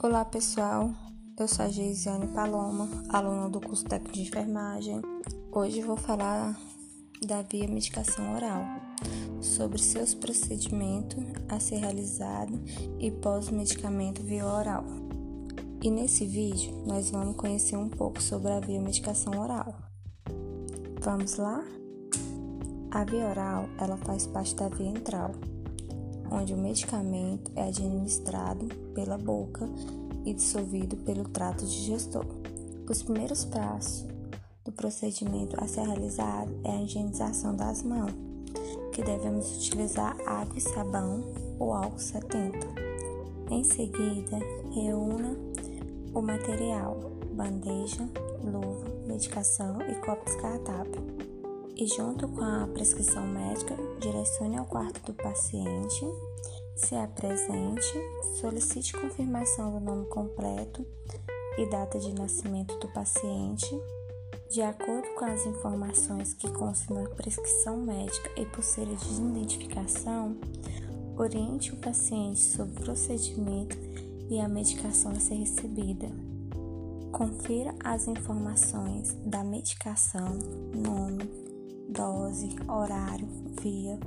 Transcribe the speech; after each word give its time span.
Olá 0.00 0.24
pessoal, 0.24 0.92
eu 1.36 1.48
sou 1.48 1.64
a 1.64 1.68
Geisiane 1.68 2.28
Paloma, 2.28 2.88
aluna 3.08 3.48
do 3.48 3.60
curso 3.60 3.84
técnico 3.84 4.14
de 4.14 4.22
enfermagem. 4.22 5.02
Hoje 5.50 5.82
vou 5.82 5.96
falar 5.96 6.56
da 7.26 7.42
via 7.42 7.66
medicação 7.66 8.32
oral, 8.32 8.64
sobre 9.40 9.82
seus 9.82 10.14
procedimentos 10.14 11.18
a 11.48 11.58
ser 11.58 11.78
realizado 11.78 12.62
e 13.00 13.10
pós-medicamento 13.10 14.22
via 14.22 14.46
oral. 14.46 14.84
E 15.82 15.90
nesse 15.90 16.24
vídeo 16.24 16.72
nós 16.86 17.10
vamos 17.10 17.34
conhecer 17.34 17.76
um 17.76 17.88
pouco 17.88 18.22
sobre 18.22 18.52
a 18.52 18.60
via 18.60 18.80
medicação 18.80 19.36
oral. 19.36 19.74
Vamos 21.00 21.34
lá? 21.38 21.64
A 22.92 23.02
via 23.02 23.26
oral, 23.26 23.68
ela 23.78 23.96
faz 23.96 24.28
parte 24.28 24.54
da 24.54 24.68
via 24.68 24.90
entral 24.90 25.32
onde 26.30 26.54
o 26.54 26.56
medicamento 26.56 27.50
é 27.54 27.68
administrado 27.68 28.66
pela 28.94 29.18
boca 29.18 29.68
e 30.24 30.32
dissolvido 30.32 30.96
pelo 30.98 31.24
trato 31.28 31.64
digestor. 31.64 32.24
Os 32.88 33.02
primeiros 33.02 33.44
passos 33.44 34.06
do 34.64 34.72
procedimento 34.72 35.56
a 35.62 35.66
ser 35.66 35.82
realizado 35.82 36.50
é 36.64 36.70
a 36.70 36.82
higienização 36.82 37.54
das 37.54 37.82
mãos, 37.82 38.12
que 38.92 39.02
devemos 39.02 39.56
utilizar 39.56 40.16
água 40.26 40.56
e 40.56 40.60
sabão 40.60 41.24
ou 41.58 41.72
álcool 41.72 41.98
70. 41.98 42.58
Em 43.50 43.64
seguida, 43.64 44.38
reúna 44.72 45.36
o 46.12 46.20
material: 46.20 46.98
bandeja, 47.32 48.08
luva, 48.42 48.86
medicação 49.06 49.78
e 49.82 49.94
copo 50.04 50.24
descartável 50.24 51.27
e, 51.78 51.86
junto 51.86 52.26
com 52.26 52.42
a 52.42 52.66
prescrição 52.74 53.24
médica, 53.24 53.76
direcione 54.00 54.58
ao 54.58 54.66
quarto 54.66 55.00
do 55.06 55.14
paciente, 55.14 56.04
se 56.74 56.96
apresente, 56.96 57.92
solicite 58.40 58.92
confirmação 58.92 59.72
do 59.72 59.80
nome 59.80 60.06
completo 60.06 60.84
e 61.56 61.66
data 61.66 61.98
de 62.00 62.12
nascimento 62.12 62.76
do 62.78 62.88
paciente, 62.88 63.80
de 64.50 64.60
acordo 64.60 65.06
com 65.14 65.24
as 65.24 65.46
informações 65.46 66.34
que 66.34 66.50
constam 66.50 67.02
na 67.02 67.08
prescrição 67.10 67.76
médica 67.76 68.30
e 68.36 68.44
pulseira 68.46 68.94
de 68.94 69.14
identificação, 69.14 70.36
oriente 71.16 71.72
o 71.72 71.76
paciente 71.76 72.40
sobre 72.40 72.80
o 72.80 72.84
procedimento 72.84 73.76
e 74.28 74.40
a 74.40 74.48
medicação 74.48 75.12
a 75.12 75.20
ser 75.20 75.34
recebida. 75.34 76.08
Confira 77.12 77.74
as 77.84 78.06
informações 78.06 79.16
da 79.24 79.42
medicação, 79.42 80.38
nome, 80.74 81.47
dose, 81.88 82.50
horário, 82.68 83.26
via, 83.60 83.98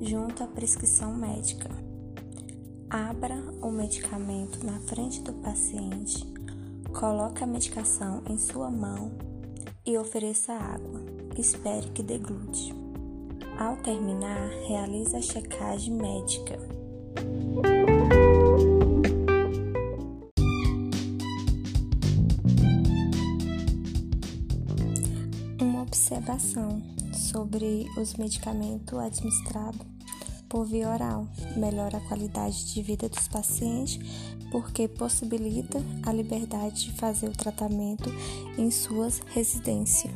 junto 0.00 0.42
à 0.42 0.46
prescrição 0.46 1.14
médica. 1.14 1.70
Abra 2.90 3.36
o 3.62 3.70
medicamento 3.70 4.64
na 4.66 4.78
frente 4.80 5.22
do 5.22 5.32
paciente, 5.34 6.26
coloque 6.92 7.42
a 7.42 7.46
medicação 7.46 8.22
em 8.28 8.36
sua 8.36 8.70
mão 8.70 9.12
e 9.86 9.96
ofereça 9.96 10.52
água. 10.52 11.00
Espere 11.38 11.88
que 11.90 12.02
deglute. 12.02 12.74
Ao 13.58 13.76
terminar, 13.76 14.50
realize 14.66 15.16
a 15.16 15.22
checagem 15.22 15.94
médica. 15.94 16.58
Uma 25.60 25.82
observação 25.82 26.82
sobre 27.32 27.88
os 27.96 28.14
medicamentos 28.14 28.98
administrados 28.98 29.80
por 30.48 30.66
via 30.66 30.90
oral. 30.90 31.26
Melhora 31.56 31.96
a 31.96 32.00
qualidade 32.08 32.72
de 32.72 32.82
vida 32.82 33.08
dos 33.08 33.26
pacientes 33.26 33.98
porque 34.50 34.86
possibilita 34.86 35.78
a 36.04 36.12
liberdade 36.12 36.84
de 36.84 36.92
fazer 36.92 37.28
o 37.28 37.32
tratamento 37.32 38.10
em 38.58 38.70
suas 38.70 39.20
residências. 39.32 40.12